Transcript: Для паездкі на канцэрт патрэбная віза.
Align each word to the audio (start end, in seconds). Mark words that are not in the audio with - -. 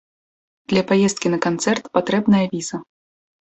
Для 0.71 0.81
паездкі 0.91 1.27
на 1.33 1.39
канцэрт 1.45 1.91
патрэбная 1.99 2.41
віза. 2.55 2.81